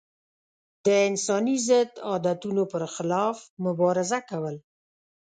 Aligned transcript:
د 0.85 0.87
انساني 1.07 1.57
ضد 1.67 1.91
عادتونو 2.09 2.63
پر 2.71 2.83
خلاف 2.95 3.37
مبارزه 3.65 4.19
کول. 4.29 4.55